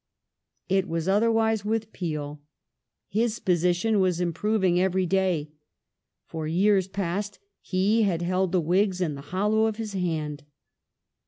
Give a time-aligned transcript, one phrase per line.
[0.67, 2.41] It was otherwise with Peel.
[3.07, 5.51] His position was improving every day.
[6.25, 10.41] For years past he had held the Whigs in the hollow of his hand.